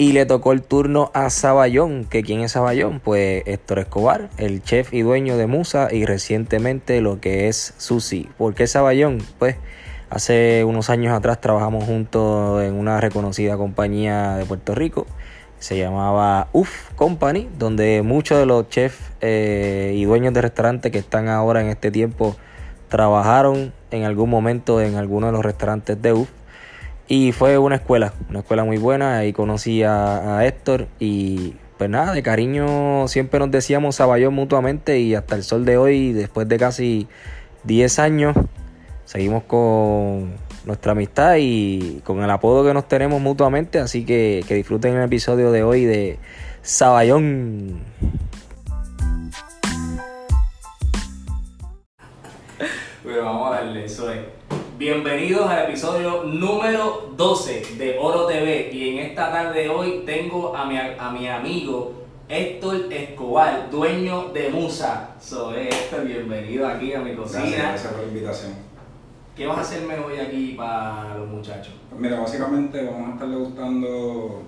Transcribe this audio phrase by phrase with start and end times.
[0.00, 4.62] Y le tocó el turno a Saballón, que quién es Saballón, pues Héctor Escobar, el
[4.62, 8.26] chef y dueño de Musa y recientemente lo que es Susi.
[8.38, 9.18] ¿Por qué Saballón?
[9.38, 9.56] Pues
[10.08, 15.06] hace unos años atrás trabajamos juntos en una reconocida compañía de Puerto Rico,
[15.58, 20.98] se llamaba UF Company, donde muchos de los chefs eh, y dueños de restaurantes que
[20.98, 22.36] están ahora en este tiempo
[22.88, 26.30] trabajaron en algún momento en alguno de los restaurantes de UF
[27.10, 29.18] y fue una escuela, una escuela muy buena.
[29.18, 35.16] Ahí conocí a, Héctor y pues nada, de cariño siempre nos decíamos Saballón mutuamente y
[35.16, 37.08] hasta el sol de hoy, después de casi
[37.64, 38.36] 10 años,
[39.06, 43.80] seguimos con nuestra amistad y con el apodo que nos tenemos mutuamente.
[43.80, 46.20] Así que que disfruten el episodio de hoy de
[46.62, 47.80] Saballón.
[53.02, 54.39] Bueno, vamos a darle, eso es.
[54.80, 60.56] Bienvenidos al episodio número 12 de Oro TV y en esta tarde de hoy tengo
[60.56, 61.92] a mi, a mi amigo
[62.30, 65.16] Héctor Escobar, dueño de Musa.
[65.20, 67.42] Soy Héctor, bienvenido aquí a mi cocina.
[67.42, 68.52] Gracias, gracias por la invitación.
[69.36, 71.74] ¿Qué vas a hacerme hoy aquí para los muchachos?
[71.94, 74.42] Mira, básicamente vamos a estar degustando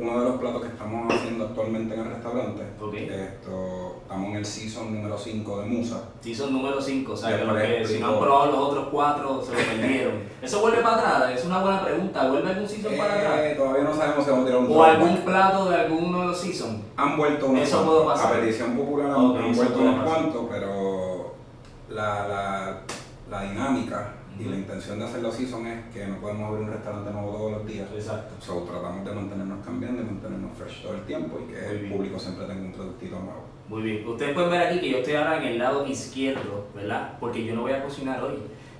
[0.00, 2.62] uno de los platos que estamos haciendo actualmente en el restaurante.
[2.62, 6.04] Esto, estamos en el season número 5 de Musa.
[6.20, 9.52] Season número 5, o sea, que, que si no han probado los otros cuatro se
[9.52, 10.14] lo perdieron.
[10.42, 11.38] ¿Eso vuelve para atrás?
[11.38, 12.28] Es una buena pregunta.
[12.28, 13.40] ¿Vuelve algún season para atrás?
[13.40, 16.26] Eh, todavía no sabemos si vamos a tirar un ¿O algún plato de alguno de
[16.28, 16.80] los seasons?
[16.96, 18.32] Han vuelto unos Eso puedo pasar.
[18.32, 21.34] A petición popular han vuelto unos cuantos, pero
[21.90, 22.80] la, la,
[23.30, 27.10] la dinámica y la intención de hacerlo season es que no podemos abrir un restaurante
[27.10, 27.86] nuevo todos los días.
[27.94, 28.34] Exacto.
[28.40, 32.18] So, tratamos de mantenernos cambiando y mantenernos fresh todo el tiempo y que el público
[32.18, 33.44] siempre tenga un productito nuevo.
[33.68, 34.08] Muy bien.
[34.08, 37.18] Ustedes pueden ver aquí que yo estoy ahora en el lado izquierdo, ¿verdad?
[37.20, 38.38] Porque yo no voy a cocinar hoy.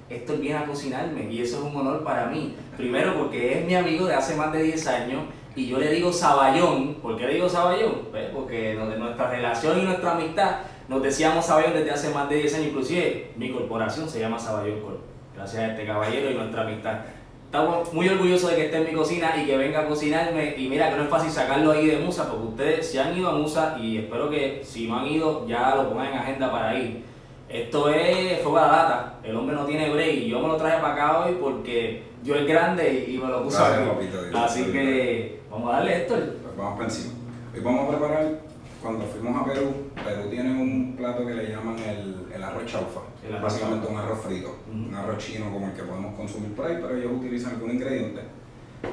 [0.09, 2.57] Esto viene a cocinarme y eso es un honor para mí.
[2.77, 5.23] Primero porque es mi amigo de hace más de 10 años
[5.55, 6.95] y yo le digo Saballón.
[6.95, 8.09] ¿Por qué le digo Saballón?
[8.11, 10.57] Pues porque nuestra relación y nuestra amistad
[10.89, 12.67] nos decíamos Saballón desde hace más de 10 años.
[12.69, 16.99] Inclusive mi corporación se llama Saballón Corp gracias a este caballero y nuestra amistad.
[17.47, 20.55] Estamos muy orgullosos de que esté en mi cocina y que venga a cocinarme.
[20.57, 23.29] Y mira que no es fácil sacarlo ahí de Musa, porque ustedes se han ido
[23.29, 26.79] a Musa y espero que si no han ido ya lo pongan en agenda para
[26.79, 27.03] ir.
[27.49, 29.15] Esto es fuego a la lata.
[29.25, 30.15] El hombre no tiene break.
[30.15, 33.43] Y yo me lo traje para acá hoy porque yo es grande y me lo
[33.43, 34.09] puse aquí.
[34.33, 36.15] Así que vamos a darle esto.
[36.15, 37.15] Pues vamos para encima.
[37.53, 38.41] Hoy vamos a preparar,
[38.81, 43.01] cuando fuimos a Perú, Perú tiene un plato que le llaman el, el arroz chaufa
[43.43, 46.97] básicamente un arroz frito, un arroz chino como el que podemos consumir por ahí, pero
[46.97, 48.23] ellos utilizan algún ingrediente.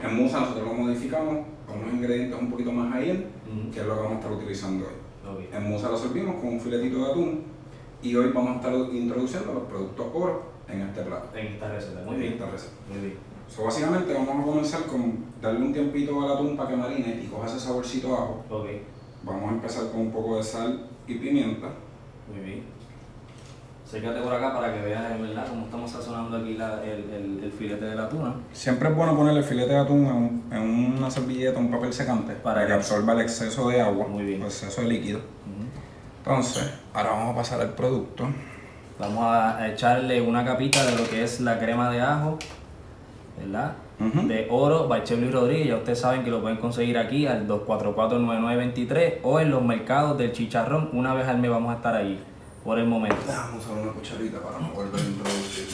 [0.03, 3.28] En Musa nosotros lo modificamos con unos ingredientes un poquito más ahí,
[3.74, 5.48] que es lo que vamos a estar utilizando hoy.
[5.52, 7.44] En Musa lo servimos con un filetito de atún
[8.02, 11.36] y hoy vamos a estar introduciendo los productos oro en este plato.
[11.36, 12.34] En esta receta, muy bien.
[12.34, 12.74] Esta receta.
[12.90, 13.18] Muy bien.
[13.48, 17.28] So, básicamente vamos a comenzar con darle un tiempito al atún para que marine y
[17.28, 18.44] coja ese saborcito ajo.
[18.50, 18.84] Okay.
[19.28, 21.68] Vamos a empezar con un poco de sal y pimienta.
[22.32, 22.64] Muy bien.
[23.86, 28.10] Sécate por acá para que veas verdad cómo estamos sazonando aquí el, filete de la
[28.10, 28.36] tuna.
[28.52, 32.68] Siempre es bueno poner el filete de atún en, una servilleta, un papel secante, para,
[32.68, 34.42] que absorba el exceso de agua, Muy bien.
[34.42, 35.22] el exceso de líquido.
[36.18, 38.28] Entonces, ahora vamos a pasar al producto.
[39.00, 42.38] Vamos a echarle una capita de lo que es la crema de ajo,
[43.40, 43.74] ¿verdad?
[44.00, 45.68] De oro by Luis Rodríguez.
[45.68, 50.31] Ya ustedes saben que lo pueden conseguir aquí al 244-9923 o en los mercados del
[50.33, 50.89] chicharrón.
[50.94, 52.24] Una vez al mes vamos a estar ahí
[52.63, 53.18] por el momento.
[53.27, 55.68] Vamos a usar una cucharita para no volver a introducir.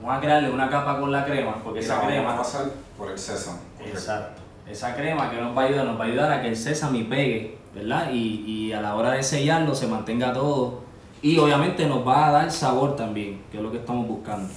[0.00, 2.28] Vamos a crearle una capa con la crema, porque esa crema.
[2.28, 2.66] va a pasar
[2.96, 3.58] por el sésamo.
[3.84, 4.42] Exacto.
[4.68, 6.98] Esa crema que nos va a ayudar, nos va a ayudar a que el sésamo
[7.08, 8.10] pegue, ¿verdad?
[8.12, 10.87] Y, y a la hora de sellarlo se mantenga todo.
[11.20, 14.48] Y obviamente nos va a dar sabor también, que es lo que estamos buscando.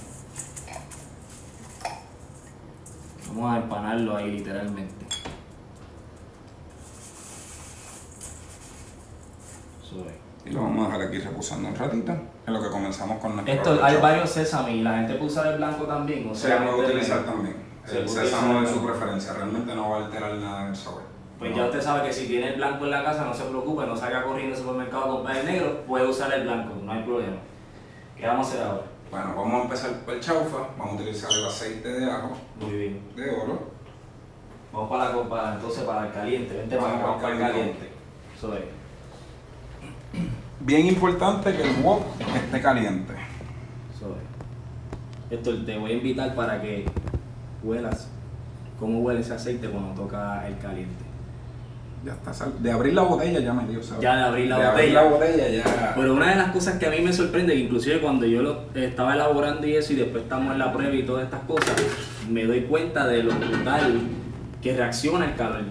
[3.28, 5.06] Vamos a empanarlo ahí literalmente.
[10.44, 12.12] Y lo vamos a dejar aquí reposando un ratito.
[12.46, 15.46] En lo que comenzamos con nuestro Esto, hay varios sésamo y la gente puede usar
[15.48, 16.28] el blanco también.
[16.28, 17.56] O sea, Se puede utilizar también.
[17.90, 21.11] El sésamo de su preferencia, realmente no va a alterar nada en el sabor.
[21.42, 23.84] Pues ya usted sabe que si tiene el blanco en la casa, no se preocupe,
[23.84, 27.02] no salga corriendo al supermercado a comprar el negro, puede usar el blanco, no hay
[27.02, 27.36] problema.
[28.16, 28.82] ¿Qué vamos a hacer ahora?
[29.10, 32.36] Bueno, vamos a empezar por el chaufa, vamos a utilizar el aceite de ajo.
[32.60, 33.02] Muy bien.
[33.16, 33.58] De oro.
[34.72, 37.88] Vamos para la copa, entonces para el caliente, vente para, para el caliente.
[38.38, 38.62] Eso es.
[40.60, 42.04] Bien importante que el wok
[42.36, 43.14] esté caliente.
[43.92, 45.38] Eso es.
[45.38, 46.86] Esto te voy a invitar para que
[47.64, 48.08] huelas
[48.78, 51.01] cómo huele ese aceite cuando toca el caliente.
[52.04, 54.02] Ya está, de abrir la botella ya me dio sabor.
[54.02, 54.72] Ya de abrir la de botella.
[54.80, 55.94] Abrir la botella ya.
[55.94, 58.62] Pero una de las cosas que a mí me sorprende, que inclusive cuando yo lo
[58.74, 61.76] estaba elaborando y eso, y después estamos en la prueba y todas estas cosas,
[62.28, 64.00] me doy cuenta de lo brutal
[64.60, 65.62] que reacciona el calor.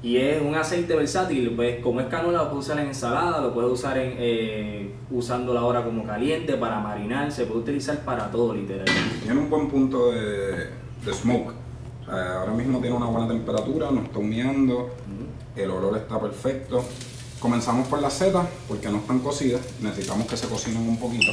[0.00, 3.52] Y es un aceite versátil, pues como es canola lo puedes usar en ensalada, lo
[3.52, 8.54] puedes usar en, eh, usándola ahora como caliente, para marinar, se puede utilizar para todo
[8.54, 8.86] literal.
[9.22, 10.68] Tiene un buen punto de,
[11.04, 11.52] de smoke.
[12.58, 14.90] Mismo tiene una buena temperatura, no está humeando,
[15.56, 16.84] el olor está perfecto.
[17.40, 21.30] Comenzamos por las setas porque no están cocidas, necesitamos que se cocinen un poquito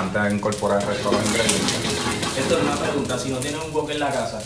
[0.00, 1.76] antes de incorporar el resto de los ingredientes.
[2.38, 4.40] Esto es una pregunta, si no tienes un wok en la casa,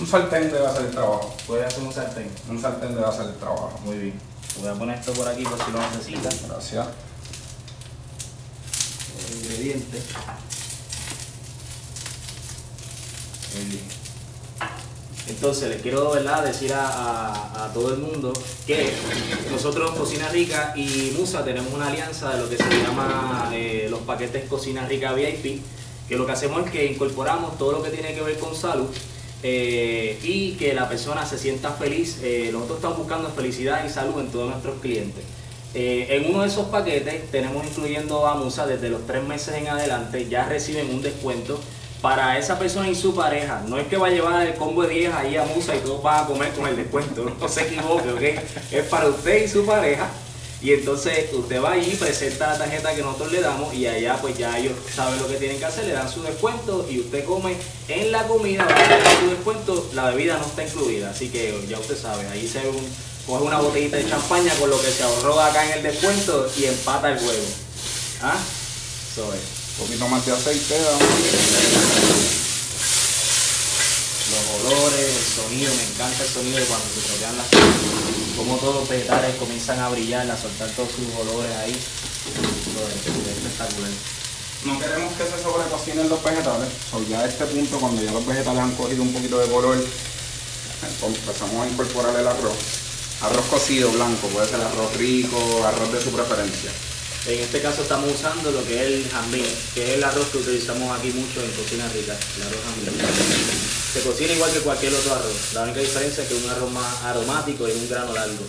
[0.00, 1.34] un sartén debe hacer el trabajo.
[1.46, 2.30] Puede hacer un sartén.
[2.48, 3.80] Un sartén debe hacer el trabajo.
[3.84, 4.20] Muy bien.
[4.60, 6.48] Voy a poner esto por aquí por si lo necesitas.
[6.48, 6.86] Gracias.
[9.28, 10.02] El ingrediente.
[13.54, 13.97] Muy bien.
[15.28, 18.32] Entonces les quiero decir a, todo el mundo
[18.66, 18.90] que
[19.50, 24.00] nosotros Cocina Rica y Musa tenemos una alianza de lo que se llama eh, los
[24.00, 25.60] paquetes Cocina Rica VIP,
[26.08, 28.86] que lo que hacemos es que incorporamos todo lo que tiene que ver con salud
[29.42, 32.20] eh, y que la persona se sienta feliz.
[32.22, 35.24] Eh, nosotros estamos buscando felicidad y salud en todos nuestros clientes.
[35.74, 40.26] En uno de esos paquetes tenemos incluyendo a Musa desde los tres meses en adelante,
[40.26, 41.60] ya reciben un descuento
[42.00, 43.62] para esa persona y su pareja.
[43.66, 46.02] No es que va a llevar el combo de 10 ahí a Musa y todos
[46.02, 48.42] van a comer con el descuento, no se equivoque, ¿ok?
[48.72, 50.08] Es para usted y su pareja
[50.60, 54.36] y entonces usted va allí, presenta la tarjeta que nosotros le damos y allá pues
[54.36, 57.56] ya ellos saben lo que tienen que hacer, le dan su descuento y usted come
[57.86, 61.78] en la comida, va a su descuento, la bebida no está incluida, así que ya
[61.78, 62.60] usted sabe, ahí se
[63.24, 66.64] coge una botellita de champaña con lo que se ahorró acá en el descuento y
[66.64, 67.46] empata el huevo.
[68.22, 68.36] ¿Ah?
[69.12, 69.57] Eso es.
[69.78, 70.78] Un poquito más de aceite,
[74.30, 78.08] los olores, el sonido, me encanta el sonido de cuando se tropean las cosas
[78.38, 81.72] como todos los vegetales comienzan a brillar, a soltar todos sus olores ahí.
[81.72, 83.90] Es espectacular.
[84.64, 88.24] No queremos que se sobrecocinen los vegetales, so ya a este punto, cuando ya los
[88.24, 92.56] vegetales han cogido un poquito de color, empezamos a incorporar el arroz.
[93.22, 95.36] Arroz cocido blanco, puede ser arroz rico,
[95.66, 96.70] arroz de su preferencia.
[97.28, 99.44] En este caso estamos usando lo que es el jambín,
[99.74, 103.02] que es el arroz que utilizamos aquí mucho en cocina rica, el arroz jambín.
[103.92, 105.52] Se cocina igual que cualquier otro arroz.
[105.52, 108.44] La única diferencia es que un arroz más aromático y un grano largo.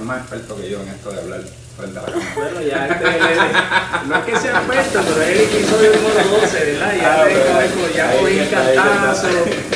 [0.00, 1.40] Más experto que yo en esto de hablar
[1.76, 2.32] frente a la cámara.
[2.36, 6.94] Bueno, ya este, no es que sea experto, pero es el episodio número 12, ¿verdad?
[6.96, 7.64] Ya, ah,
[7.94, 9.28] ya cogí cantazo,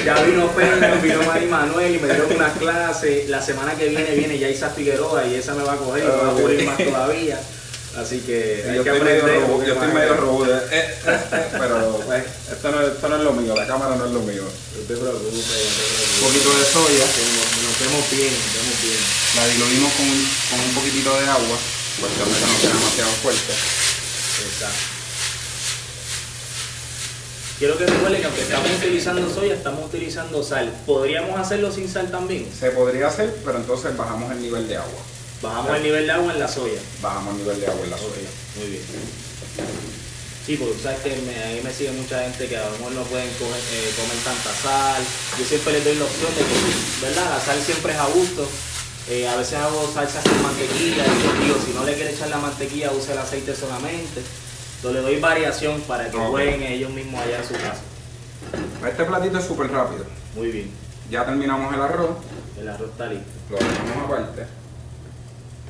[0.05, 3.28] ya vino Peña, vino Mari Manuel y me dieron unas clases.
[3.28, 6.06] La semana que viene viene ya Isa Figueroa y esa me va a coger y
[6.06, 7.40] me va a aburrir más todavía.
[7.96, 9.25] Así que hay yo que aprender.
[9.25, 13.23] Medio yo estoy medio robot, eh, eh, eh, pero pues, esto, no, esto no es
[13.23, 14.44] lo mío, la cámara no es lo mío.
[14.44, 17.04] No te preocupes, Un poquito de soya.
[17.04, 19.02] Nos vemos bien, nos vemos bien.
[19.37, 21.59] La diluimos con un, con un poquitito de agua,
[21.99, 23.52] cuestión de que no sea demasiado fuerte.
[23.52, 25.00] Exacto.
[27.59, 30.73] Quiero que recuerden que aunque estamos utilizando soya, estamos utilizando sal.
[30.87, 32.49] ¿Podríamos hacerlo sin sal también?
[32.59, 35.00] Se podría hacer, pero entonces bajamos el nivel de agua.
[35.42, 36.80] Bajamos el nivel de agua en la soya.
[37.00, 38.30] Bajamos el nivel de agua en la soya.
[38.56, 38.82] muy bien.
[40.44, 43.02] Sí, porque sabes que me, ahí me sigue mucha gente que a lo mejor no
[43.04, 45.02] pueden comer, eh, comer tanta sal.
[45.38, 47.30] Yo siempre les doy la opción de que, ¿verdad?
[47.30, 48.49] La sal siempre es a gusto.
[49.09, 52.38] Eh, a veces hago salsas con mantequilla y digo, si no le quiere echar la
[52.38, 54.23] mantequilla, use el aceite solamente.
[54.76, 57.82] Entonces le doy variación para que jueguen ellos mismos allá en su casa.
[58.87, 60.04] Este platito es súper rápido.
[60.35, 60.70] Muy bien.
[61.11, 62.16] Ya terminamos el arroz.
[62.59, 63.30] El arroz está listo.
[63.50, 64.60] Lo dejamos aparte.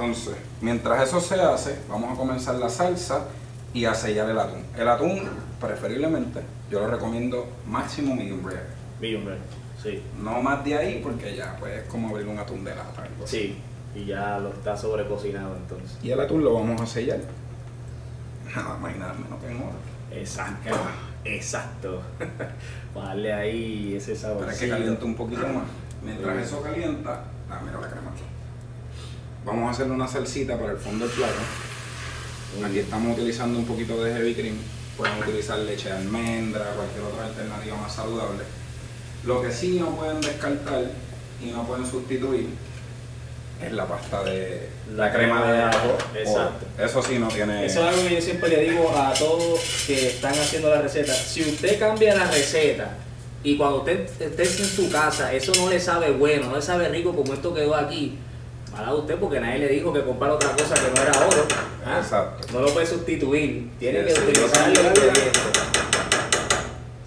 [0.01, 3.27] Entonces, mientras eso se hace, vamos a comenzar la salsa
[3.75, 4.63] y a sellar el atún.
[4.75, 5.29] El atún,
[5.61, 6.41] preferiblemente,
[6.71, 8.65] yo lo recomiendo máximo medium rare.
[8.99, 9.41] Medium rare,
[9.83, 10.03] sí.
[10.23, 13.07] No más de ahí porque ya pues es como abrir un atún de lata.
[13.27, 13.59] Sí,
[13.95, 15.99] y ya lo está sobrecocinado entonces.
[16.03, 17.21] Y el atún lo vamos a sellar.
[18.57, 19.77] Nada más y nada menos que en oro.
[20.13, 20.77] Exacto,
[21.27, 22.01] exacto.
[22.95, 24.47] Para darle ahí ese sabor.
[24.47, 25.65] Para que caliente un poquito más.
[26.03, 28.11] Mientras eso calienta, ah, mira la crema.
[29.45, 31.41] Vamos a hacerle una salsita para el fondo del plato.
[32.67, 34.57] Aquí estamos utilizando un poquito de heavy cream.
[34.97, 38.45] Pueden utilizar leche de almendra, cualquier otra alternativa más saludable.
[39.25, 40.91] Lo que sí no pueden descartar
[41.43, 42.49] y no pueden sustituir
[43.65, 45.97] es la pasta de la crema de ajo.
[46.15, 46.67] Exacto.
[46.79, 47.65] Eso sí no tiene.
[47.65, 51.15] Eso es algo que yo siempre le digo a todos que están haciendo la receta.
[51.15, 52.91] Si usted cambia la receta
[53.43, 56.91] y cuando usted esté en su casa, eso no le sabe bueno, no le sabe
[56.91, 58.19] rico como esto quedó aquí,
[58.73, 61.47] mala usted porque nadie le dijo que comprar otra cosa que no era oro.
[61.87, 61.99] ¿ah?
[62.01, 62.47] Exacto.
[62.53, 63.71] No lo puede sustituir.
[63.79, 64.99] Tiene que utilizar sí, los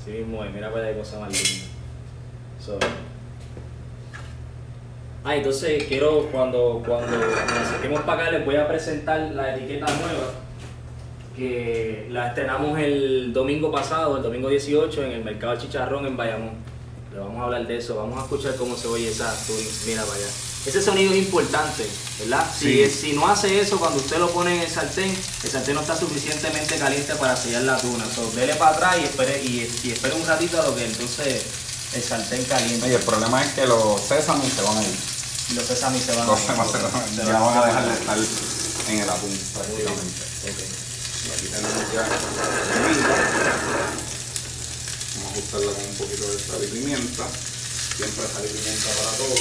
[0.05, 0.11] sí.
[0.11, 1.65] mismo es, mira para allá cosa más linda.
[2.59, 2.79] So.
[5.25, 9.85] Ah, entonces quiero cuando, cuando nos acerquemos para acá les voy a presentar la etiqueta
[9.85, 10.33] nueva
[11.35, 16.51] que la estrenamos el domingo pasado, el domingo 18 en el mercado chicharrón en Bayamón.
[17.11, 19.33] Le vamos a hablar de eso, vamos a escuchar cómo se oye esa.
[19.87, 20.52] Mira para allá.
[20.65, 21.85] Ese sonido es importante,
[22.19, 22.47] ¿verdad?
[22.57, 22.97] Si, Sí.
[23.01, 25.97] si no hace eso cuando usted lo pone en el sartén, el sartén no está
[25.97, 28.05] suficientemente caliente para sellar la tuna.
[28.15, 31.43] So, dele para atrás y espere, y, y espere un ratito a lo que entonces
[31.93, 32.85] el sartén caliente.
[32.85, 34.95] Oye, el problema es que los sésames se van a ir.
[35.49, 36.45] Y los sesamis se van Los ir.
[36.45, 37.15] se van a ir.
[37.27, 38.17] Ya van a dejar de estar
[38.87, 40.23] en el atún prácticamente.
[41.33, 43.15] Aquí tenemos ya la comida.
[45.15, 47.25] Vamos a ajustarla con un poquito de sal y pimienta.
[47.97, 49.35] Siempre sal y pimienta para todo.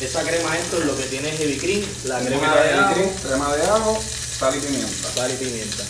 [0.00, 3.56] Esa crema esto es lo que tiene heavy cream, la crema de ajo, cream, crema
[3.56, 4.00] de ajo,
[4.38, 5.08] sal y pimienta.
[5.12, 5.84] sal y pimienta.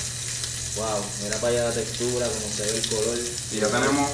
[0.77, 3.19] Wow, mira para allá la textura, cómo se ve el color.
[3.53, 4.11] Y ya tenemos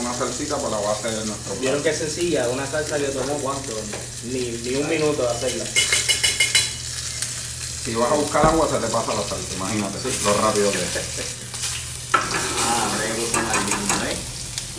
[0.00, 1.82] una salsita para la base de nuestro Vieron plato.
[1.84, 3.72] que es sencilla, una salsa que tomó cuánto,
[4.24, 5.64] ni, ni un minuto de hacerla.
[7.84, 10.88] Si vas a buscar agua se te pasa la salsa, imagínate lo rápido que es.
[12.14, 12.90] Ah,
[14.10, 14.16] ¿eh?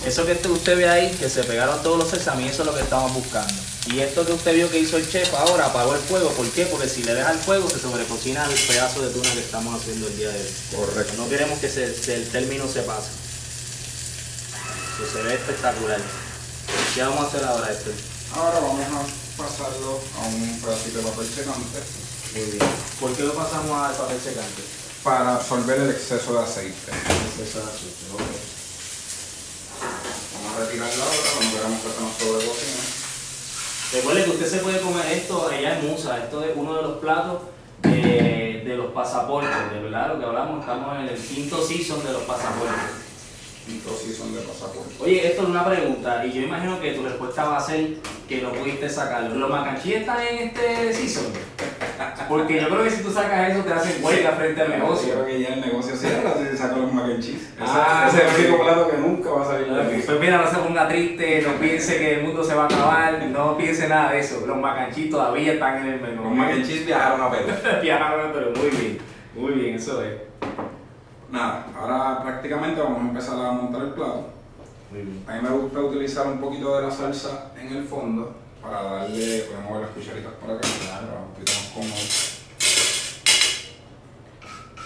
[0.08, 2.82] Eso que usted ve ahí, que se pegaron todos los sesamis, eso es lo que
[2.82, 3.54] estamos buscando.
[3.88, 6.65] Y esto que usted vio que hizo el chef ahora, apagó el fuego, ¿por qué?
[6.65, 10.08] Porque si le deja el fuego se sobrecocina el pedazo de tuna que estamos haciendo
[10.08, 10.50] el día de hoy.
[10.75, 11.13] Correcto.
[11.18, 13.10] No queremos que se- se- el término se pase.
[14.98, 16.01] Eso se ve espectacular.
[16.96, 17.92] ¿Qué vamos a hacer ahora, esto?
[18.36, 21.80] Ahora vamos a pasarlo a un pedacito de papel secante
[22.34, 22.65] Muy bien.
[23.00, 24.63] ¿Por qué lo pasamos al papel secante?
[25.04, 26.92] para absorber el exceso de aceite.
[27.38, 28.22] Eso es azúcar, ok.
[30.34, 33.04] Vamos a retirarla ahora cuando queramos que se nos sobrecocine.
[33.96, 36.18] Recuerde que usted se puede comer esto allá en Musa.
[36.18, 37.44] Esto es uno de los platos
[37.82, 39.72] de, de los pasaportes.
[39.72, 42.75] De verdad, lo que hablamos, estamos en el quinto season de los pasaportes.
[43.70, 44.94] Y dos sí son de pasaporte.
[45.00, 47.96] Oye, esto es una pregunta y yo imagino que tu respuesta va a ser
[48.28, 49.34] que no pudiste sacarlo.
[49.34, 51.25] ¿Los macanchis están en este season?
[52.30, 55.14] Porque yo creo que si tú sacas eso te hacen huelga frente al Yo negocio.
[55.14, 57.44] creo que ya el negocio cierra si se saca los mac and cheese.
[57.56, 60.02] Ese- Ah, ese es el único plato que nunca va a salir aquí.
[60.06, 63.24] Pues mira, no se ponga triste, no piense que el mundo se va a acabar,
[63.28, 64.44] no piense nada de eso.
[64.46, 66.24] Los macanchis todavía están en el menú.
[66.24, 67.48] Los mac and cheese viajaron a Perú.
[67.82, 68.98] Viajaron, pero muy bien,
[69.36, 70.14] muy bien, eso es.
[71.32, 74.30] Nada, ahora prácticamente vamos a empezar a montar el plato.
[74.92, 75.24] Muy bien.
[75.28, 79.39] A mí me gusta utilizar un poquito de la salsa en el fondo para darle,
[79.41, 80.67] podemos ver las cucharitas por acá,
[81.07, 82.01] para un poquito más cómodo.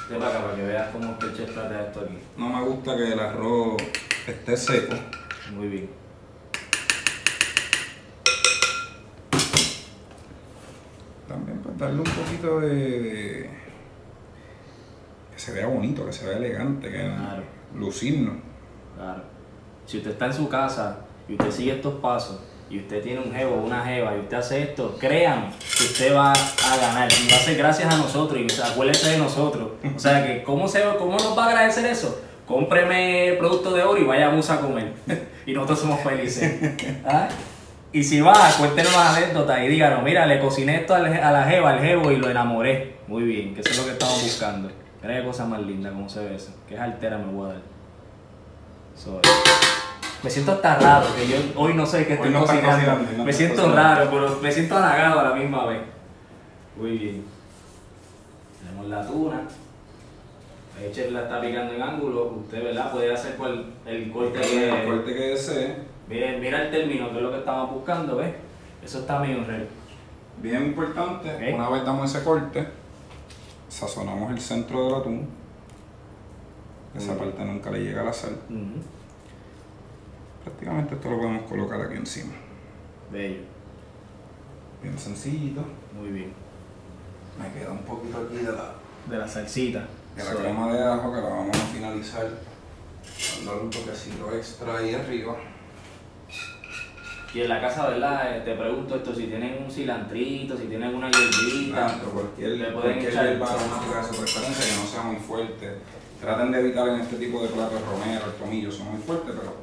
[0.10, 2.18] Ven para acá para que veas cómo es que el chef trata esto aquí.
[2.38, 3.78] No me gusta que el arroz
[4.28, 4.96] esté seco.
[5.54, 5.90] Muy bien.
[11.28, 13.50] También pues darle un poquito de, de-
[15.34, 17.44] que se vea bonito, que se vea elegante, que Claro.
[17.76, 18.36] lucirnos.
[18.96, 19.24] Claro.
[19.86, 23.34] Si usted está en su casa y usted sigue estos pasos y usted tiene un
[23.34, 27.38] jevo una jeva y usted hace esto, créame que usted va a ganar y va
[27.38, 29.70] a ser gracias a nosotros y acuérdese de nosotros.
[29.96, 32.22] O sea que, ¿cómo, se, ¿cómo nos va a agradecer eso?
[32.46, 34.94] Cómpreme producto de oro y vayamos a comer.
[35.46, 37.04] y nosotros somos felices.
[37.06, 37.28] ¿Ah?
[37.92, 41.72] Y si va, cuéntenos las anécdotas y díganos, mira, le cociné esto a la jeva,
[41.72, 42.98] al jevo y lo enamoré.
[43.08, 44.70] Muy bien, que eso es lo que estamos buscando.
[45.02, 46.52] Mira qué cosa más linda, cómo se ve eso.
[46.68, 47.62] Qué altera me voy a dar.
[50.24, 53.02] Me siento hasta raro, que yo hoy no sé qué estoy no cocinando.
[53.18, 53.76] no me siento cocinando.
[53.82, 55.80] raro, pero me siento halagado a la misma vez.
[56.76, 57.24] Muy bien.
[58.60, 59.42] Tenemos la tuna.
[60.82, 62.26] El chef la está picando en ángulo.
[62.44, 62.92] Usted, ¿verdad?
[62.92, 64.70] Puede hacer cual- el corte que...
[64.82, 65.76] El corte que desee.
[66.08, 68.34] Mira, mira el término, que es lo que estamos buscando, ¿ves?
[68.84, 69.66] Eso está medio raro.
[70.42, 72.66] Bien importante, una vez damos ese corte,
[73.68, 75.30] sazonamos el centro del atún.
[76.96, 77.18] Esa bien.
[77.30, 78.38] parte nunca le llega la sal.
[80.44, 82.34] Prácticamente esto lo podemos colocar aquí encima.
[83.12, 83.42] Bello.
[84.82, 85.62] Bien sencillito.
[86.00, 86.34] Muy bien.
[87.40, 88.74] Me queda un poquito aquí de la,
[89.10, 89.80] De la salsita.
[90.16, 92.28] de la So, crema de ajo que la vamos a finalizar.
[93.38, 95.36] Dándole un toquecito extra ahí arriba.
[97.34, 98.38] Y en la casa, ¿verdad?
[98.38, 101.96] Eh, Te pregunto esto, si tienen un cilantrito, si tienen una hierbita.
[102.00, 105.16] Pero cualquier, Le pueden cualquier echar- hierba aromática de su preferencia que no sea muy
[105.18, 105.76] fuerte.
[106.20, 109.54] Traten de evitar en este tipo de platos romero, el tomillo son muy fuertes, pero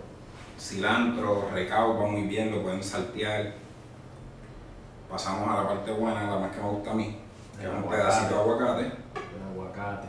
[0.58, 3.52] cilantro, recaudo va muy bien, lo pueden saltear.
[5.10, 7.16] pasamos a la parte buena, la más que me gusta a mí,
[7.56, 8.02] que El es un aguacate.
[8.02, 8.82] pedacito de aguacate.
[8.84, 10.08] El aguacate.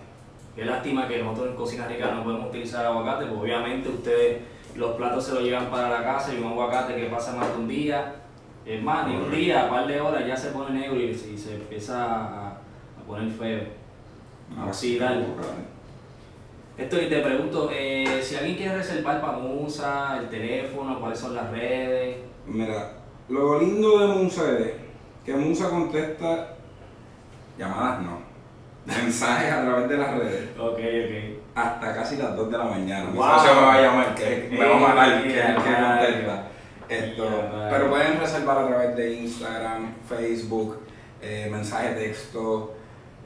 [0.55, 4.41] Qué lástima que nosotros en Cocina Rica no podemos utilizar aguacate, porque obviamente ustedes
[4.75, 7.57] los platos se los llevan para la casa y un aguacate que pasa más de
[7.57, 8.15] un día,
[8.65, 11.31] es más, ni un día, a par de horas ya se pone negro y se,
[11.31, 13.61] y se empieza a, a poner feo.
[14.99, 15.25] Dale.
[15.25, 15.76] aguacate.
[16.77, 21.33] Esto y te pregunto, eh, si alguien quiere reservar para Musa, el teléfono, cuáles son
[21.33, 22.17] las redes.
[22.45, 22.91] Mira,
[23.29, 24.73] lo lindo de Musa es
[25.25, 26.53] que Musa contesta
[27.57, 28.19] llamadas no,
[28.85, 30.49] mensajes a través de las redes.
[30.59, 31.39] Ok, ok.
[31.55, 33.09] hasta casi las 2 de la mañana.
[33.09, 33.27] Mi Wow.
[33.27, 36.47] socio me va a llamar, que me va a matar, que, contesta.
[36.89, 37.27] Esto,
[37.69, 40.77] pero pueden reservar a través de Instagram, Facebook,
[41.21, 42.75] eh, mensaje de texto,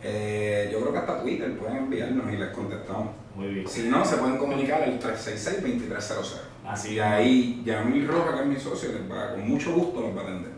[0.01, 3.20] eh, yo creo que hasta Twitter pueden enviarnos y les contestamos.
[3.35, 3.67] Muy bien.
[3.67, 6.41] Si no, se pueden comunicar al 366-2300.
[6.67, 10.15] Así Y ahí Yamil Roja, que es mi socio, les va, con mucho gusto los
[10.15, 10.51] va a atender.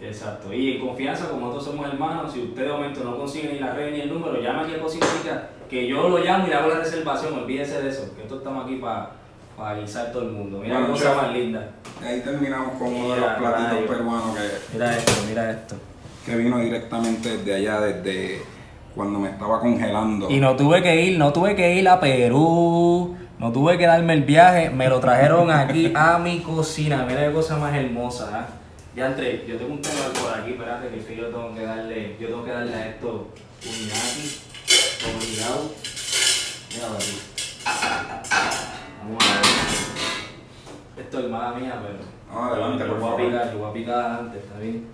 [0.00, 0.52] Exacto.
[0.52, 3.72] Y en confianza, como nosotros somos hermanos, si usted de momento no consigue ni la
[3.72, 6.54] red ni el número, llama aquí a Cocina Rica, que yo lo llamo y le
[6.56, 7.32] hago la reservación.
[7.34, 10.58] Olvídese de eso, que esto estamos aquí para guisar todo el mundo.
[10.58, 11.70] Mira Bueno, cosa más linda.
[12.04, 15.76] Ahí terminamos con uno de los platitos peruanos que, Mira esto, mira esto.
[16.26, 18.42] que vino directamente desde allá, desde
[18.96, 20.30] cuando me estaba congelando.
[20.30, 24.14] Y no tuve que ir, no tuve que ir a Perú, no tuve que darme
[24.14, 27.04] el viaje, me lo trajeron aquí a mi cocina.
[27.06, 28.46] Mira qué cosa más hermosa, ¿ah?
[28.96, 32.28] Ya entré, yo tengo un tema por aquí, espérate, que yo tengo que darle, yo
[32.28, 33.28] tengo que darle a esto
[33.66, 34.40] un ñaki,
[35.04, 35.72] obligado.
[36.72, 37.18] Mira aquí.
[39.02, 41.04] Vamos a ver.
[41.04, 41.98] Esto es mala mía, pero.
[42.32, 43.26] No, adelante, yo por voy a favor.
[43.26, 44.86] picar, yo voy a picar adelante, está bien.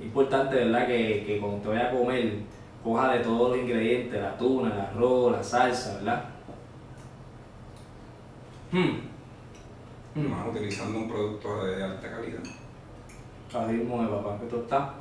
[0.00, 0.86] Importante, ¿verdad?
[0.86, 2.32] Que, que cuando te vayas a comer,
[2.84, 6.24] coja de todos los ingredientes, la tuna, el arroz, la salsa, ¿verdad?
[8.70, 9.00] Hmm.
[10.14, 10.30] Hmm.
[10.30, 12.42] Más utilizando un producto de alta calidad.
[13.54, 14.94] Así mismo de papá, que esto está.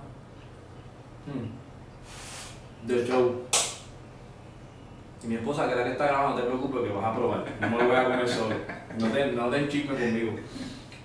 [1.25, 2.87] Hmm.
[2.87, 3.43] De show.
[5.23, 7.15] Y mi esposa, que es la que está grabando, no te preocupes que vas a
[7.15, 7.45] probar.
[7.59, 8.55] No me lo voy a comer solo.
[8.97, 10.33] No te, no te enchismes conmigo.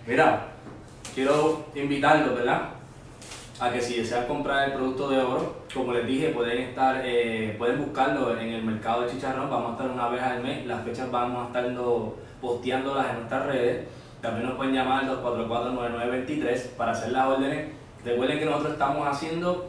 [0.07, 0.49] Mira,
[1.15, 2.78] quiero invitarlos, ¿verdad?
[3.61, 7.57] A que si desean comprar el producto de oro, como les dije, pueden estar, eh,
[7.59, 9.51] pueden buscarlo en el mercado de chicharrón.
[9.51, 10.65] Vamos a estar una vez al mes.
[10.65, 11.77] Las fechas vamos a estar
[12.41, 13.89] posteándolas en nuestras redes.
[14.23, 17.73] También nos pueden llamar al 244-9923 para hacer las órdenes.
[18.05, 19.67] Recuerden que nosotros estamos haciendo,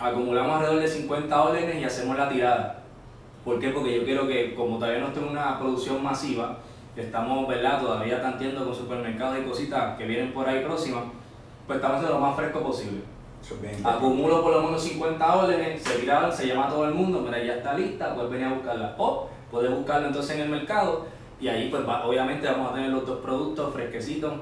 [0.00, 2.82] acumulamos alrededor de 50 órdenes y hacemos la tirada.
[3.44, 3.68] ¿Por qué?
[3.68, 6.58] Porque yo quiero que, como todavía no tengo una producción masiva,
[6.96, 7.80] estamos, ¿verdad?
[7.80, 11.04] Todavía tanteando con supermercados y cositas que vienen por ahí próximas,
[11.68, 13.19] pues estamos haciendo lo más fresco posible.
[13.84, 17.42] Acumulo por lo menos 50 órdenes, se tiraron, se llama a todo el mundo, mira,
[17.42, 18.94] ya está lista, puedes venir a buscarla.
[18.98, 21.06] O puedes buscarla entonces en el mercado
[21.40, 24.32] y ahí pues va- obviamente vamos a tener los dos productos fresquecitos,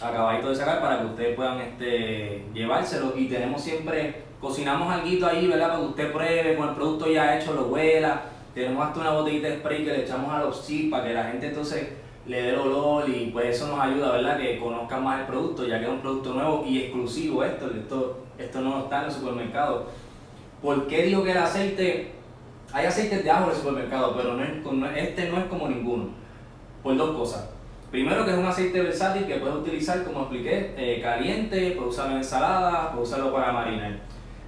[0.00, 5.46] acabaditos de sacar para que ustedes puedan este, llevárselos y tenemos siempre, cocinamos algo ahí,
[5.46, 5.68] ¿verdad?
[5.68, 8.22] Para que usted pruebe con el producto ya hecho, lo huela.
[8.54, 11.24] Tenemos hasta una botellita de spray que le echamos a los chips para que la
[11.24, 11.88] gente entonces
[12.26, 14.38] le dé olor y pues eso nos ayuda, ¿verdad?
[14.38, 18.18] Que conozcan más el producto, ya que es un producto nuevo y exclusivo esto, esto,
[18.38, 19.86] esto no está en el supermercado.
[20.60, 22.12] ¿Por qué digo que el aceite,
[22.72, 26.10] hay aceites de ajo en el supermercado, pero no es- este no es como ninguno?
[26.82, 27.48] Por dos cosas.
[27.90, 32.12] Primero que es un aceite versátil que puedes utilizar, como expliqué, eh, caliente, puedes usarlo
[32.12, 33.98] en ensalada, puedes usarlo para marinar.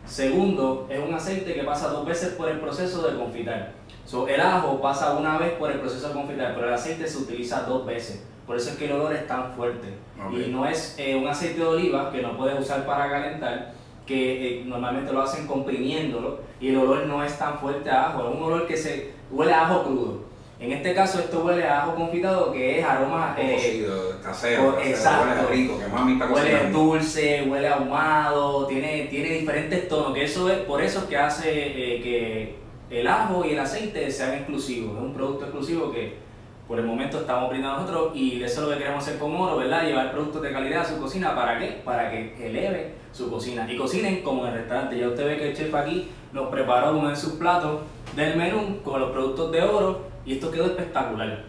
[0.06, 3.72] Segundo, es un aceite que pasa dos veces por el proceso de confitar.
[4.06, 7.18] So, el ajo pasa una vez por el proceso de confitar, pero el aceite se
[7.18, 8.22] utiliza dos veces.
[8.46, 9.88] Por eso es que el olor es tan fuerte.
[10.22, 10.34] Ok.
[10.34, 13.72] Y no es eh, un aceite de oliva que no puedes usar para calentar,
[14.06, 18.28] que eh, normalmente lo hacen comprimiéndolo y el olor no es tan fuerte a ajo,
[18.28, 20.24] es un olor que se huele a ajo crudo.
[20.60, 24.88] En este caso esto huele a ajo confitado que es aroma eh, cocido, casero, casero,
[24.90, 25.46] exacto.
[25.46, 26.78] huele rico, que mami está huele cocinando.
[26.78, 31.50] dulce, huele ahumado, tiene, tiene diferentes tonos, que eso es por eso es que hace
[31.50, 36.24] eh, que el ajo y el aceite sean exclusivos, es un producto exclusivo que
[36.68, 39.58] por el momento estamos brindando nosotros y eso es lo que queremos hacer con Oro,
[39.58, 39.84] ¿verdad?
[39.84, 41.82] Llevar productos de calidad a su cocina, ¿para qué?
[41.84, 44.98] Para que eleve su cocina y cocinen como en el restaurante.
[44.98, 47.82] Ya usted ve que el chef aquí nos preparó uno de sus platos
[48.16, 51.44] del menú con los productos de Oro y esto quedó espectacular.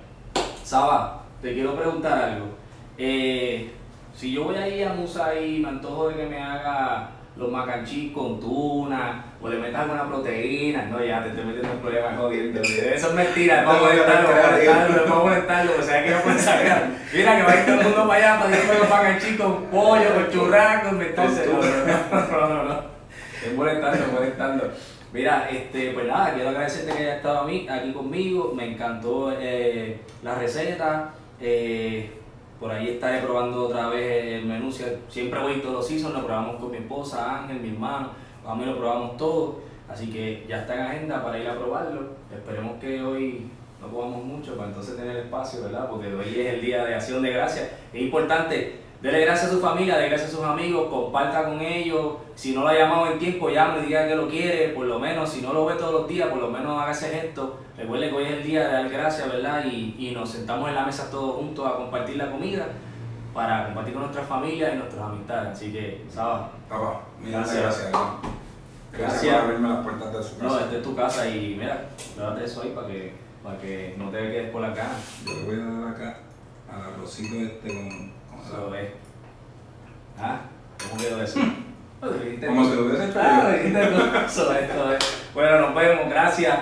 [0.63, 2.47] Saba, te quiero preguntar algo.
[2.97, 3.71] Eh,
[4.13, 8.13] si yo voy ahí a Musa y me antojo de que me haga los macanchis
[8.13, 12.61] con tuna o le metas alguna proteína, no, ya te estoy metiendo en problemas jodiendo.
[12.61, 16.09] Eso es mentira, vamos a molestarlo, vamos a molestarlo, vamos a molestarlo, o sea que
[16.11, 16.89] no pueden sacar.
[17.13, 19.63] Mira que va a ir todo el mundo para allá para decirme los macanchis con
[19.65, 20.91] pollo, con churrasco.
[20.91, 20.97] No,
[22.21, 22.79] no, no, no, no.
[23.45, 24.71] Es molestando, molestando.
[25.13, 28.53] Mira, este, pues nada, quiero agradecerte que hayas estado a mí, aquí conmigo.
[28.55, 31.13] Me encantó eh, la receta.
[31.39, 32.09] eh,
[32.59, 34.71] por ahí estaré probando otra vez el menú.
[34.71, 38.09] Siempre voy todos los seasons, lo probamos con mi esposa, Ángel, mi hermano,
[38.45, 39.59] a mí lo probamos todo.
[39.87, 42.09] Así que ya está en agenda para ir a probarlo.
[42.33, 45.89] Esperemos que hoy no comamos mucho para entonces tener espacio, ¿verdad?
[45.89, 47.69] Porque hoy es el día de acción de gracias.
[47.93, 52.15] Es importante, dele gracias a su familia, dele gracias a sus amigos, comparta con ellos.
[52.35, 54.69] Si no lo ha llamado en tiempo, llame y diga que lo quiere.
[54.69, 57.09] Por lo menos, si no lo ve todos los días, por lo menos haga ese
[57.09, 57.59] gesto.
[57.77, 59.65] Recuerde que hoy es el día de dar gracias, ¿verdad?
[59.65, 62.67] Y, y nos sentamos en la mesa todos juntos a compartir la comida
[63.35, 65.51] para compartir con nuestras familias y nuestras amistades.
[65.51, 66.51] Así que, Saba.
[66.69, 67.61] Papá, gracias.
[67.61, 67.91] gracias.
[68.97, 70.43] Gracias, por abrirme las puertas de su casa.
[70.45, 73.13] No, esta es tu casa y mira, date eso ahí para que,
[73.43, 74.95] para que no te quedes por la cara.
[75.25, 76.17] Yo le voy a dar acá
[76.71, 78.13] al arrocito este con,
[78.49, 78.89] con Eso es.
[80.17, 80.41] ¿Ah?
[80.89, 81.39] ¿Cómo quedó eso?
[81.99, 84.99] Como se lo hubiese hecho ah, Eso es, eso es.
[85.33, 86.55] Bueno, nos vemos, gracias.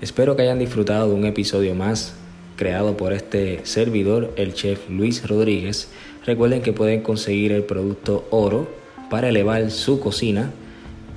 [0.00, 2.14] Espero que hayan disfrutado de un episodio más
[2.56, 5.90] creado por este servidor, el chef Luis Rodríguez.
[6.26, 8.68] Recuerden que pueden conseguir el producto oro
[9.10, 10.50] para elevar su cocina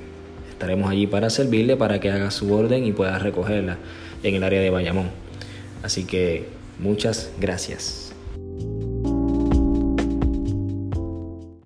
[0.50, 3.78] Estaremos allí para servirle para que haga su orden y pueda recogerla
[4.22, 5.08] en el área de Bayamón.
[5.82, 6.44] Así que
[6.78, 8.09] muchas gracias.